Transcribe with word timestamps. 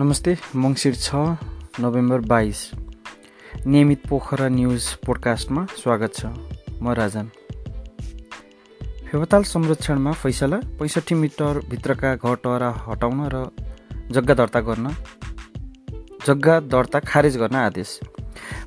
नमस्ते 0.00 0.32
मङ्सिर 0.56 0.94
छ 0.96 1.14
नोभेम्बर 1.80 2.20
बाइस। 2.28 2.58
नियमित 3.66 4.06
पोखरा 4.08 4.46
न्युज 4.48 4.84
पोडकास्टमा 5.06 5.64
स्वागत 5.76 6.14
छ। 6.14 6.26
म 6.82 6.92
राजन। 6.98 7.26
फेवताल 9.10 9.42
संरक्षणमा 9.44 10.12
फैसला 10.22 10.60
पैँसठी 10.78 11.14
मिटरभित्रका 11.14 12.14
घरटहरा 12.16 12.70
हटाउन 12.86 13.20
र 13.34 13.44
जग्गा 14.10 14.34
दर्ता 14.40 14.60
गर्न। 14.68 14.88
जग्गा 16.26 16.54
दर्ता 16.72 17.00
खारेज 17.10 17.36
गर्न 17.36 17.56
आदेश। 17.56 17.90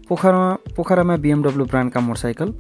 पोखरामा 0.10 0.52
पोखरामा 0.76 1.16
बिएमडब्लु 1.18 1.66
ब्रान्डका 1.66 2.00
मोटरसाइकल। 2.00 2.54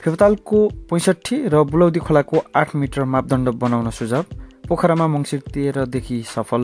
फेवतालको 0.00 0.68
पैँसठी 0.90 1.36
र 1.48 1.62
बुलौदी 1.72 2.00
खोलाको 2.00 2.42
आठ 2.56 2.74
मिटर 2.76 3.04
मापदण्ड 3.04 3.48
बनाउन 3.60 3.90
सुझाव। 3.90 4.24
पोखरामा 4.68 5.06
मङ्सिर 5.06 5.40
तेह्रदेखि 5.54 6.22
सफल 6.26 6.62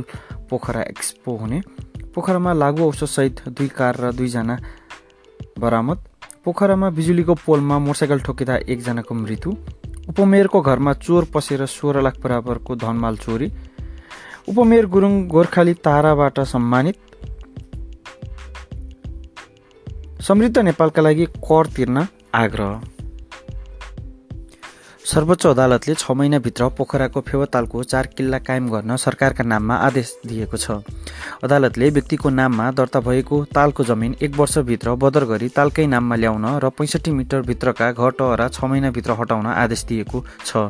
पोखरा 0.50 0.82
एक्सपो 0.82 1.36
हुने। 1.36 1.60
पोखरामा 2.14 2.52
लागु 2.52 2.82
औषधसहित 2.84 3.48
दुई 3.48 3.68
कार 3.68 3.96
र 3.96 4.12
दुईजना 4.12 4.56
बरामद। 5.58 5.98
पोखरामा 6.44 6.90
बिजुलीको 6.90 7.34
पोलमा 7.34 7.78
मोटरसाइकल 7.78 8.20
ठोकिँदा 8.20 8.56
एकजनाको 8.72 9.14
मृत्यु। 9.14 9.50
उपमेयरको 10.08 10.60
घरमा 10.60 10.92
चोर 10.96 11.24
पसेर 11.34 11.66
सोह्र 11.66 12.02
लाख 12.02 12.16
बराबरको 12.24 12.76
धनमाल 12.76 13.16
चोरी। 13.16 13.48
उपमेयर 14.48 14.86
गुरुङ 14.86 15.12
गोर्खाली 15.28 15.74
ताराबाट 15.74 16.40
सम्मानित। 16.40 16.96
समृद्ध 20.20 20.58
नेपालका 20.58 21.02
लागि 21.02 21.26
कर 21.26 21.66
तिर्न 21.66 22.06
आग्रह। 22.34 22.80
सर्वोच्च 25.00 25.46
अदालतले 25.46 25.94
छ 25.94 26.10
महिनाभित्र 26.12 26.68
पोखराको 26.78 27.20
फेवतालको 27.28 27.82
चार 27.84 28.06
किल्ला 28.16 28.38
कायम 28.38 28.68
गर्न 28.70 28.96
सरकारका 29.00 29.44
नाममा 29.44 29.74
आदेश 29.86 30.08
दिएको 30.26 30.56
छ। 30.56 30.70
अदालतले 31.42 31.88
व्यक्तिको 31.90 32.30
नाममा 32.30 32.70
दर्ता 32.70 33.00
भएको 33.00 33.44
तालको 33.54 33.84
जमिन 33.84 34.14
एक 34.22 34.36
वर्षभित्र 34.36 34.94
बदर 35.00 35.24
गरी 35.24 35.48
तालकै 35.48 35.86
नाममा 35.86 36.16
ल्याउन 36.16 36.46
र 36.60 36.68
पैँसठी 36.76 37.10
मिटरभित्रका 37.12 37.90
घर 37.92 38.10
टहरा 38.18 38.48
छ 38.50 38.64
महिनाभित्र 38.64 39.16
हटाउन 39.20 39.46
आदेश 39.48 39.84
दिएको 39.88 40.24
छ। 40.46 40.68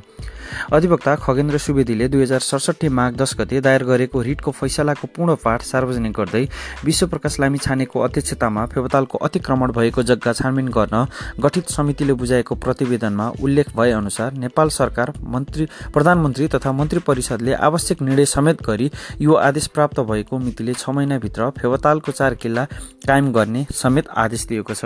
अधिवक्ता 0.72 1.14
खगेन्द्र 1.16 1.58
सुवेदीले 1.58 2.06
दुई 2.08 2.22
हजार 2.22 2.40
सडसठी 2.40 2.88
माघ 2.90 3.12
दस 3.16 3.34
गते 3.38 3.60
दायर 3.60 3.82
गरेको 3.84 4.20
रिटको 4.20 4.50
फैसलाको 4.50 5.06
पूर्ण 5.16 5.34
पाठ 5.44 5.62
सार्वजनिक 5.62 6.12
गर्दै 6.12 6.42
विश्वप्रकाश 6.84 7.38
लामी 7.40 7.58
छानेको 7.58 8.00
अध्यक्षतामा 8.00 8.64
फेवतालको 8.66 9.18
अतिक्रमण 9.18 9.72
भएको 9.72 10.02
जग्गा 10.02 10.32
छानबिन 10.32 10.68
गर्न 10.68 11.04
गठित 11.40 11.70
समितिले 11.70 12.12
बुझाएको 12.14 12.54
प्रतिवेदनमा 12.56 13.28
उल्लेख 13.42 13.70
भए 13.76 13.90
अनुसार 13.92 14.32
नेपाल 14.44 14.68
सरकार 14.70 15.12
मन्त्री 15.34 15.66
प्रधानमन्त्री 15.94 16.48
तथा 16.54 16.72
मन्त्री 16.72 17.00
परिषदले 17.06 17.54
आवश्यक 17.68 18.02
निर्णय 18.02 18.26
समेत 18.26 18.62
गरी 18.62 18.90
यो 19.20 19.34
आदेश 19.42 19.66
प्राप्त 19.74 20.00
भएको 20.10 20.38
मितिले 20.60 20.74
छ 20.76 20.92
महिनाभित्र 20.92 21.48
फेवतालको 21.56 22.12
चार 22.12 22.34
किल्ला 22.34 22.64
कायम 23.08 23.32
गर्ने 23.32 23.64
समेत 23.72 24.08
आदेश 24.12 24.44
दिएको 24.46 24.74
छ। 24.74 24.84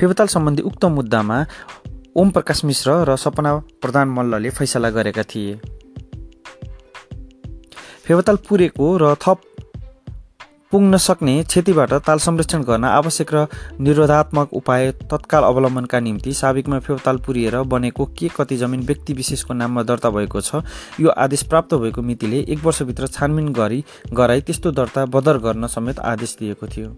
फेवताल 0.00 0.26
सम्बन्धी 0.26 0.62
उक्त 0.62 0.84
मुद्दामा 0.88 1.36
ओम 2.16 2.30
प्रकाश 2.30 2.64
मिश्र 2.64 3.04
र 3.04 3.16
सपना 3.16 3.52
प्रधान 3.82 4.08
मल्लले 4.08 4.50
फैसला 4.50 4.90
गरेका 4.90 5.22
थिए। 5.22 5.54
फेवताल 8.08 8.36
पुरेको 8.48 8.86
र 8.96 9.14
थप 9.20 9.40
पुग्न 10.72 10.96
सक्ने 10.96 11.42
क्षतिबाट 11.42 11.92
ताल 12.06 12.18
संरक्षण 12.18 12.62
गर्न 12.62 12.84
आवश्यक 12.84 13.30
र 13.34 13.46
निरोधात्मक 13.80 14.52
उपाय 14.52 14.90
तत्काल 15.02 15.42
अवलम्बनका 15.42 16.00
निम्ति 16.00 16.32
साबिकमा 16.32 16.78
फेवताल 16.78 17.16
पुरिएर 17.26 17.56
बनेको 17.64 18.06
के 18.18 18.28
कति 18.36 18.56
जमिन 18.56 18.80
व्यक्ति 18.86 19.12
विशेषको 19.12 19.54
नाममा 19.54 19.82
दर्ता 19.82 20.10
भएको 20.10 20.40
छ 20.40 20.60
यो 21.00 21.08
आदेश 21.18 21.42
प्राप्त 21.42 21.74
भएको 21.74 22.02
मितिले 22.02 22.40
एक 22.48 22.64
वर्षभित्र 22.64 23.06
छानबिन 23.08 23.48
गरी 23.52 23.84
गराई 24.12 24.40
त्यस्तो 24.40 24.70
दर्ता 24.72 25.06
बदर 25.08 25.38
गर्न 25.38 25.66
समेत 25.66 25.98
आदेश 26.06 26.36
दिएको 26.40 26.66
थियो। 26.66 26.96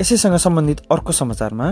यसैसँग 0.00 0.36
सम्बन्धित 0.38 0.80
अर्को 0.92 1.12
समाचारमा 1.12 1.66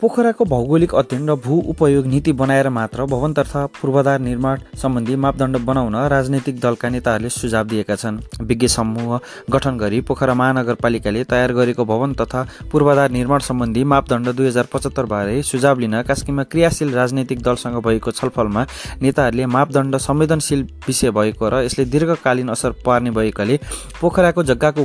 पोखराको 0.00 0.44
भौगोलिक 0.44 0.94
अध्ययन 0.94 1.28
र 1.28 1.34
भू 1.44 1.56
उपयोग 1.70 2.06
नीति 2.06 2.32
बनाएर 2.32 2.68
मात्र 2.68 3.04
भवन 3.10 3.32
तथा 3.34 3.64
पूर्वाधार 3.74 4.18
निर्माण 4.20 4.60
सम्बन्धी 4.82 5.16
मापदण्ड 5.16 5.56
बनाउन 5.66 5.96
राजनैतिक 6.08 6.60
दलका 6.60 6.88
नेताहरूले 6.88 7.28
सुझाव 7.28 7.66
दिएका 7.66 7.96
छन्। 7.96 8.18
विज्ञ 8.40 8.68
समूह 8.68 9.18
गठन 9.50 9.78
गरी 9.78 10.00
पोखरा 10.00 10.34
महानगरपालिकाले 10.34 11.24
तयार 11.24 11.52
गरेको 11.52 11.84
भवन 11.84 12.14
तथा 12.14 12.46
पूर्वाधार 12.72 13.10
निर्माण 13.10 13.40
सम्बन्धी 13.48 13.84
मापदण्ड 13.84 14.28
दुई 14.30 14.46
हजार 14.46 14.66
पचहत्तरबारे 14.72 15.42
सुझाव 15.42 15.78
लिन 15.78 16.00
कास्कीमा 16.02 16.42
क्रियाशील 16.54 16.94
राजनैतिक 16.94 17.42
दलसँग 17.42 17.82
भएको 17.82 18.10
छलफलमा 18.12 18.66
नेताहरूले 19.02 19.46
मापदण्ड 19.56 19.96
संवेदनशील 19.98 20.62
विषय 20.86 21.10
भएको 21.10 21.48
र 21.50 21.64
यसले 21.64 21.84
दीर्घकालीन 21.90 22.48
असर 22.54 22.78
पार्ने 22.86 23.10
भएकाले 23.10 23.58
पोखराको 24.00 24.42
जग्गाको 24.44 24.82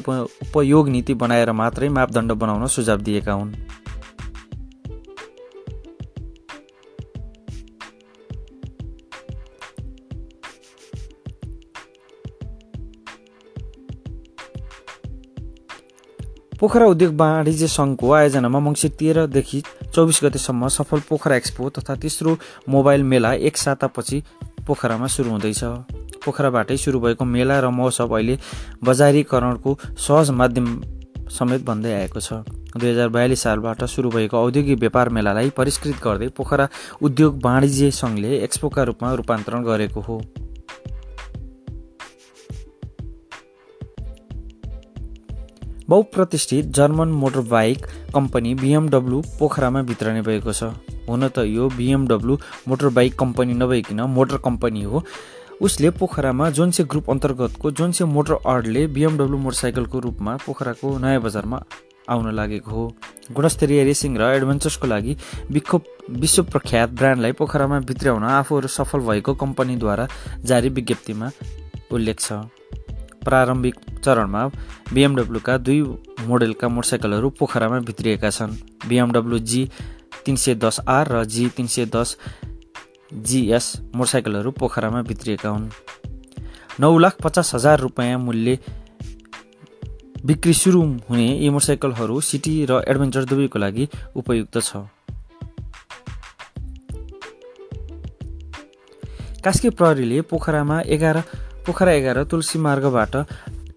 उपयोग 0.49 0.89
नीति 0.89 1.13
बनाएर 1.13 1.51
मात्रै 1.61 1.89
मापदण्ड 1.99 2.31
बनाउन 2.33 2.65
सुझाव 2.67 2.85
सुझाव 2.87 3.01
दिएका 3.03 3.33
हुन्। 3.33 3.53
पोखरा 16.59 16.85
उद्योग 16.87 17.13
वाणिज्य 17.15 17.67
सङ्घको 17.69 18.11
आयोजनामा 18.11 18.59
मङ्सिर 18.59 18.91
तेह्रदेखि 18.99 19.59
चौबिस 19.93 20.19
गतेसम्म 20.23 20.67
सफल 20.73 20.99
पोखरा 21.09 21.35
एक्सपो 21.35 21.69
तथा 21.69 21.95
तेस्रो 22.01 22.31
मोबाइल 22.69 23.03
मेला 23.03 23.33
एक 23.47 23.57
सातापछि 23.57 24.17
पोखरामा 24.65 25.07
सुरु 25.07 25.29
हुँदैछ। 25.29 25.63
पोखराबाटै 26.25 26.77
सुरु 26.77 26.99
भएको 26.99 27.25
मेला 27.25 27.59
र 27.61 27.69
महोत्सव 27.69 28.15
अहिले 28.17 28.35
बजारीकरणको 28.83 29.77
सहज 30.05 30.29
माध्यम 30.33 30.67
समेत 31.29 31.61
भन्दै 31.61 31.93
आएको 31.93 32.19
छ। 32.19 32.56
दुई 32.77 32.89
हजार 32.89 33.09
बयालिस 33.09 33.43
सालबाट 33.43 33.83
सुरु 33.85 34.09
भएको 34.09 34.37
औद्योगिक 34.37 34.79
व्यापार 34.79 35.09
मेलालाई 35.09 35.49
परिष्कृत 35.57 36.03
गर्दै 36.03 36.27
पोखरा 36.37 36.67
उद्योग 37.01 37.45
वाणिज्य 37.45 37.91
सङ्घले 37.99 38.37
एक्सपोका 38.39 38.83
रूपमा 38.83 39.13
रूपान्तरण 39.13 39.63
गरेको 39.63 40.01
हो। 40.01 40.21
बहुप्रतिष्ठित 45.89 46.65
German 46.75 47.09
motor 47.15 47.41
bike 47.49 47.85
company 48.15 48.53
BMW 48.55 49.21
पोखरामा 49.39 49.81
भित्रने 49.81 50.21
भएको 50.21 50.53
छ। 50.53 50.63
हुन 51.07 51.27
त 51.27 51.47
यो 51.47 51.69
बिएमडब्लु 51.71 52.37
मोटर 52.67 52.89
बाइक 52.91 53.17
कम्पनी 53.19 53.53
नभइकन 53.53 54.01
मोटर 54.11 54.37
कम्पनी 54.45 54.83
हो। 54.83 55.03
उसले 55.61 55.89
पोखरामा 55.89 56.49
जोन्से 56.49 56.83
ग्रुप 56.83 57.09
अन्तर्गतको 57.09 57.71
जोन्से 57.71 58.05
मोटर 58.05 58.33
अर्डले 58.45 58.85
बिएमडब्लु 58.95 59.37
मोटरसाइकलको 59.37 59.99
रूपमा 59.99 60.35
पोखराको 60.45 60.97
नयाँ 60.97 61.21
बजारमा 61.21 61.63
आउन 62.09 62.33
लागेको 62.35 62.71
हो। 62.71 62.83
गुणस्तरीय 63.31 63.83
रेसिङ 63.83 64.17
र 64.17 64.23
एडभेन्चर्सको 64.35 64.87
लागि 64.87 65.13
विक्षोभ 65.51 65.83
विश्व 66.21 66.43
प्रख्यात 66.43 66.89
ब्रान्डलाई 66.89 67.31
पोखरामा 67.39 67.79
भित्राउन 67.83 68.23
आफूहरू 68.23 68.67
सफल 68.67 68.99
भएको 69.07 69.33
कम्पनीद्वारा 69.35 70.07
जारी 70.43 70.69
विज्ञप्तिमा 70.69 71.29
उल्लेख 71.91 72.19
छ। 72.19 72.31
प्रारम्भिक 73.23 73.75
चरणमा 74.03 74.41
बिएमडब्लुका 74.93 75.57
दुई 75.57 75.81
मोडेलका 76.27 76.67
मोटरसाइकलहरू 76.67 77.29
पोखरामा 77.39 77.79
भित्रिएका 77.83 78.29
छन्। 78.29 78.55
बिएमडब्लु 78.87 79.39
जी 79.41 79.61
तिन 80.25 80.35
सय 80.35 80.55
दस 80.55 80.79
आर 80.87 81.11
र 81.11 81.23
जी 81.25 81.49
तिन 81.49 81.67
सय 81.67 81.85
दस 81.85 82.17
जिएस 83.13 83.65
मोटरसाइकलहरू 83.95 84.51
पोखरामा 84.51 85.01
भित्रिएका 85.01 85.49
हुन्। 85.49 85.69
नौ 86.79 86.97
लाख 86.97 87.15
पचास 87.23 87.53
हजार 87.55 87.79
रुपियाँ 87.79 88.19
मूल्य 88.19 88.57
बिक्री 90.25 90.53
सुरु 90.53 90.81
हुने 91.09 91.25
यी 91.37 91.49
मोटरसाइकलहरू 91.49 92.19
सिटी 92.21 92.53
र 92.65 92.81
एडभेन्चर 92.87 93.23
दुवैको 93.25 93.59
लागि 93.59 93.87
उपयुक्त 94.15 94.57
छ। 94.59 94.81
कास्की 99.43 99.69
प्रहरीले 99.69 100.21
पोखरामा 100.29 100.79
एघार 100.95 101.21
पोखरा 101.65 101.91
एघार 101.91 102.23
तुलसी 102.23 102.59
मार्गबाट 102.59 103.15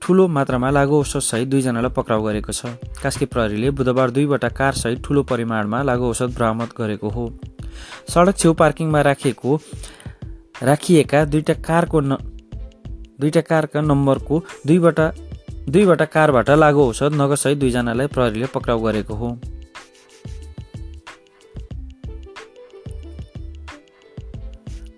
ठुलो 0.02 0.26
मात्रामा 0.28 0.70
लागु 0.70 0.98
औषधसहित 0.98 1.48
दुईजनालाई 1.48 1.92
पक्राउ 1.96 2.22
गरेको 2.24 2.52
छ। 2.52 2.74
कास्की 3.02 3.24
प्रहरीले 3.30 3.70
बुधबार 3.70 4.10
दुईवटा 4.10 4.48
कारसहित 4.48 5.04
ठुलो 5.04 5.22
परिमाणमा 5.30 5.82
लागु 5.82 6.04
औषध 6.08 6.34
बरामद 6.34 6.70
गरेको 6.78 7.08
हो। 7.08 7.24
सडक 8.08 8.36
छेउ 8.38 8.52
पार्किङमा 8.58 9.00
राखिएको 9.02 9.60
राखिएका 10.62 11.24
दुईटा 11.24 11.54
कारको 11.62 12.00
न 12.00 12.16
दुईटा 13.20 13.40
कारका 13.40 13.80
नम्बरको 13.80 14.42
दुईवटा 14.66 15.06
दुईवटा 15.70 16.04
कारबाट 16.04 16.48
लागु 16.50 16.80
औषध 16.82 17.14
नगदसहित 17.14 17.58
दुईजनालाई 17.58 18.06
प्रहरीले 18.06 18.46
पक्राउ 18.54 18.78
गरेको 18.82 19.14
हो। 19.14 19.28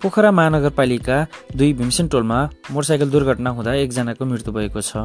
पोखरा 0.03 0.31
महानगरपालिका 0.31 1.17
दुई 1.57 1.73
भीमसेन 1.73 2.09
टोलमा 2.09 2.39
मोटरसाइकल 2.71 3.11
दुर्घटना 3.11 3.51
हुँदा 3.51 3.75
एकजनाको 3.75 4.25
मृत्यु 4.25 4.53
भएको 4.53 4.81
छ। 4.81 4.97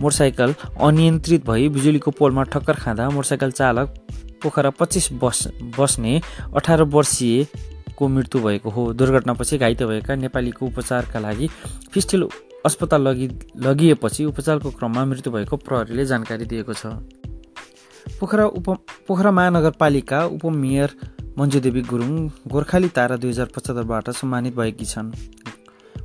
मोटरसाइकल 0.00 0.54
अनियन्त्रित 0.80 1.46
भई 1.46 1.68
बिजुलीको 1.70 2.10
पोलमा 2.20 2.42
ठक्कर 2.52 2.76
खाँदा 2.84 3.08
मोटरसाइकल 3.10 3.50
चालक 3.52 3.96
पोखरा 4.42 4.70
पच्चिस 4.76 5.08
बस 5.22 5.46
बस्ने 5.78 6.20
अठार 6.56 6.82
वर्षीय 6.94 7.46
को 7.96 8.08
मृत्यु 8.08 8.42
भएको 8.42 8.70
हो। 8.70 8.92
दुर्घटनापछि 8.92 9.58
घाइते 9.58 9.86
भएका 9.86 10.14
नेपालीको 10.16 10.66
उपचारका 10.66 11.18
लागि 11.18 11.48
फिस्टेल 11.92 12.28
अस्पताल 12.66 13.02
लगि 13.02 13.28
लगिएपछि 13.58 14.24
उपचारको 14.24 14.70
क्रममा 14.70 15.04
मृत्यु 15.04 15.32
भएको 15.32 15.56
प्रहरीले 15.58 16.04
जानकारी 16.06 16.44
दिएको 16.44 16.74
छ। 16.74 16.86
पोखरा 18.20 18.44
उप 18.58 18.68
पोखरा 19.08 19.30
महानगरपालिका 19.30 20.24
उपमेयर 20.36 20.90
मन्जुदेवी 21.38 21.82
गुरुङ 21.82 22.12
गोर्खाली 22.52 22.88
तारा 22.90 23.16
दुई 23.16 23.30
हजार 23.30 23.48
पचहत्तरबाट 23.56 24.10
सम्मानित 24.12 24.56
भएकी 24.56 24.84
छन्। 24.84 25.12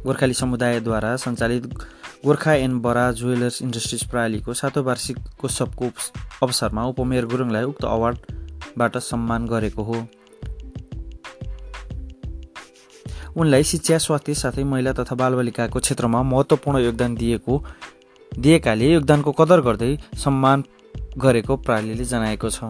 गोर्खाली 0.06 0.34
समुदायद्वारा 0.34 1.16
सञ्चालित 1.18 1.64
गोर्खा 2.26 2.54
एन्ड 2.56 2.82
बरा 2.82 3.12
जुवेलर्स 3.12 3.62
इन्डस्ट्रिज 3.62 4.04
प्रणालीको 4.10 4.54
सातौँ 4.54 4.84
वार्षिकोत्सवको 4.84 5.92
अवसरमा 6.44 6.86
उपमेयर 6.86 7.26
गुरुङलाई 7.26 7.64
उक्त 7.66 7.86
अवार्डबाट 7.86 8.98
सम्मान 9.04 9.46
गरेको 9.48 9.84
हो। 9.84 9.98
उनलाई 13.36 13.64
शिक्षा 13.64 13.98
स्वास्थ्य 13.98 14.34
साथै 14.34 14.64
महिला 14.64 14.92
तथा 14.94 15.16
बालबालिकाको 15.16 15.80
क्षेत्रमा 15.80 16.22
महत्त्वपूर्ण 16.24 16.80
योगदान 16.80 17.16
दिएको 17.16 17.54
दिएकाले 18.32 18.88
योगदानको 18.94 19.32
कदर 19.32 19.62
गर्दै 19.62 19.92
सम्मान 20.16 20.64
गरेको 21.18 21.58
प्रणालीले 21.58 22.06
जनाएको 22.06 22.50
छ। 22.50 22.64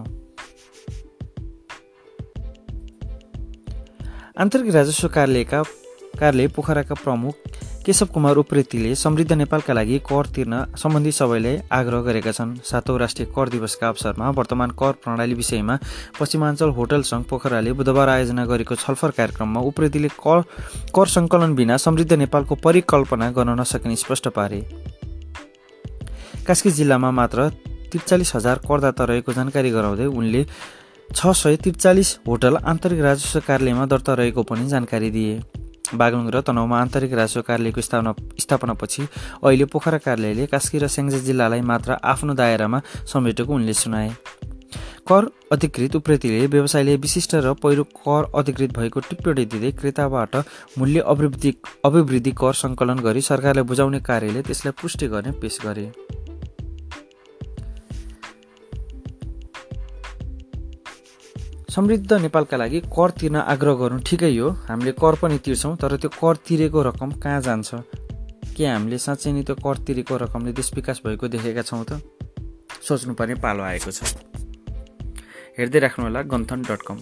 आन्तरिक 4.37 4.73
राजस्व 4.75 5.07
कार्यालयका 5.07 5.61
कार्यालय 6.19 6.47
पोखराका 6.47 6.95
प्रमुख 7.03 7.33
केशव 7.85 8.05
कुमार 8.13 8.35
उप्रेतीले 8.37 8.93
समृद्ध 8.95 9.33
नेपालका 9.33 9.73
लागि 9.73 9.97
कर 10.09 10.25
तिर्न 10.35 10.53
सम्बन्धी 10.73 11.11
सबैलाई 11.11 11.57
आग्रह 11.71 12.01
गरेका 12.01 12.31
छन्। 12.31 12.55
सातौँ 12.65 12.97
राष्ट्रिय 12.99 13.27
कर 13.29 13.49
दिवसका 13.49 13.87
अवसरमा 13.87 14.29
वर्तमान 14.33 14.69
कर 14.73 14.91
प्रणाली 15.03 15.33
विषयमा 15.33 15.75
पश्चिमाञ्चल 16.19 16.69
होटल 16.77 17.01
सङ्घ 17.05 17.23
पोखराले 17.29 17.73
बुधबार 17.77 18.09
आयोजना 18.09 18.45
गरेको 18.45 18.75
छलफल 18.75 19.09
कार्यक्रममा 19.17 19.61
उप्रेतीले 19.69 20.09
कर 20.17 20.41
कर 20.95 21.07
सङ्कलन 21.07 21.53
बिना 21.55 21.77
समृद्ध 21.77 22.13
नेपालको 22.15 22.55
परिकल्पना 22.65 23.29
गर्न 23.31 23.59
नसकिने 23.59 23.95
स्पष्ट 23.95 24.27
पारे। 24.33 24.61
कास्की 26.47 26.71
जिल्लामा 26.71 27.11
मात्र 27.11 27.49
त्रिचालिस 27.91 28.35
हजार 28.35 28.65
करदाता 28.65 29.03
रहेको 29.05 29.33
जानकारी 29.33 29.69
गराउँदै 29.71 30.05
उनले 30.07 30.41
छ 31.09 31.37
सय 31.37 31.55
त्रिचालिस 31.61 32.17
होटल 32.27 32.57
आन्तरिक 32.65 32.99
राजस्व 33.01 33.39
कार्यालयमा 33.47 33.85
दर्ता 33.85 34.13
रहेको 34.15 34.43
पनि 34.43 34.67
जानकारी 34.67 35.11
दिए। 35.11 35.35
बागलुङ 35.95 36.29
र 36.29 36.41
तनहुमा 36.41 36.79
आन्तरिक 36.81 37.13
राजस्व 37.13 37.41
कार्यालयको 37.47 37.81
स्थापना 37.81 38.13
स्थापनापछि 38.39 39.01
अहिले 39.43 39.65
पोखरा 39.73 39.97
कार्यालयले 40.05 40.45
कास्की 40.53 40.77
र 40.79 40.87
स्याङ्जा 40.87 41.19
जिल्लालाई 41.27 41.61
मात्र 41.61 41.97
आफ्नो 42.03 42.33
दायरामा 42.33 42.81
समेटेको 43.13 43.53
उनले 43.53 43.73
सुनाए। 43.73 44.09
कर 45.07 45.23
अधिकृत 45.51 45.95
उप्रेतीले 45.95 46.47
व्यवसायले 46.47 46.95
विशिष्ट 46.97 47.35
र 47.45 47.53
पहिरो 47.61 47.83
कर 47.97 48.31
अधिकृत 48.35 48.71
भएको 48.77 48.99
टिप्पणी 49.09 49.45
दिँदै 49.45 49.71
क्रेताबाट 49.79 50.35
मूल्य 50.77 50.99
अभिवृद्धि 51.13 51.53
अभिवृद्धि 51.85 52.31
कर 52.41 52.53
सङ्कलन 52.63 52.99
गरी 53.05 53.21
सरकारलाई 53.21 53.63
बुझाउने 53.69 53.99
कार्यले 54.01 54.41
त्यसलाई 54.41 54.73
पुष्टि 54.81 55.07
गर्ने 55.07 55.31
पेश 55.41 55.59
गरे। 55.65 55.85
समृद्ध 61.75 62.13
नेपालका 62.13 62.57
लागि 62.57 62.79
कर 62.79 63.09
तिर्न 63.11 63.35
आग्रह 63.35 63.73
गर्नु 63.73 63.99
ठिकै 63.99 64.31
हो। 64.37 64.49
हामीले 64.49 64.91
कर 64.91 65.15
पनि 65.15 65.37
तिर्छौँ 65.37 65.75
तर 65.75 65.95
त्यो 65.97 66.09
कर 66.09 66.35
तिरेको 66.47 66.81
रकम 66.81 67.11
कहाँ 67.19 67.41
जान्छ? 67.41 67.75
के 68.55 68.65
हामीले 68.65 68.97
साँच्चै 68.97 69.31
नै 69.31 69.43
त्यो 69.43 69.55
कर 69.55 69.77
तिरेको 69.83 70.17
रकमले 70.17 70.51
देश 70.55 70.71
विकास 70.75 71.01
भएको 71.05 71.27
देखेका 71.27 71.61
छौँ 71.61 71.83
त? 71.83 71.99
सोच्नुपर्ने 72.79 73.35
पालो 73.35 73.63
आएको 73.63 73.91
छ। 73.91 73.99
हेर्दै 75.59 75.79
राख्नुहोला 75.79 76.21
गन्थन 76.31 76.61
डट 76.61 76.81
कम। 76.87 76.97